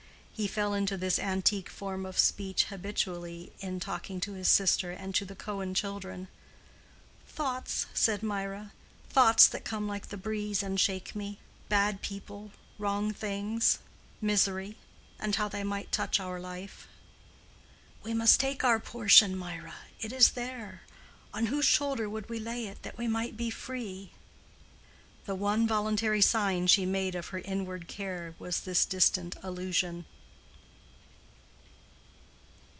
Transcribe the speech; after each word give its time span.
He 0.33 0.47
fell 0.47 0.73
into 0.73 0.97
this 0.97 1.19
antique 1.19 1.69
form 1.69 2.03
of 2.03 2.17
speech 2.17 2.63
habitually 2.63 3.51
in 3.59 3.79
talking 3.79 4.19
to 4.21 4.33
his 4.33 4.47
sister 4.47 4.89
and 4.89 5.13
to 5.13 5.23
the 5.23 5.35
Cohen 5.35 5.75
children. 5.75 6.29
"Thoughts," 7.27 7.85
said 7.93 8.23
Mirah; 8.23 8.71
"thoughts 9.07 9.45
that 9.47 9.63
come 9.63 9.87
like 9.87 10.07
the 10.07 10.17
breeze 10.17 10.63
and 10.63 10.79
shake 10.79 11.15
me—bad 11.15 12.01
people, 12.01 12.49
wrong 12.79 13.13
things, 13.13 13.77
misery—and 14.19 15.35
how 15.35 15.47
they 15.47 15.63
might 15.63 15.91
touch 15.91 16.19
our 16.19 16.39
life." 16.39 16.87
"We 18.01 18.15
must 18.15 18.39
take 18.39 18.63
our 18.63 18.79
portion, 18.79 19.37
Mirah. 19.37 19.85
It 19.99 20.11
is 20.11 20.31
there. 20.31 20.81
On 21.35 21.47
whose 21.47 21.65
shoulder 21.65 22.09
would 22.09 22.29
we 22.29 22.39
lay 22.39 22.65
it, 22.65 22.81
that 22.81 22.97
we 22.97 23.07
might 23.07 23.37
be 23.37 23.51
free?" 23.51 24.11
The 25.25 25.35
one 25.35 25.67
voluntary 25.67 26.21
sign 26.21 26.65
she 26.65 26.83
made 26.83 27.13
of 27.13 27.27
her 27.27 27.39
inward 27.39 27.87
care 27.87 28.33
was 28.39 28.61
this 28.61 28.85
distant 28.85 29.35
allusion. 29.43 30.03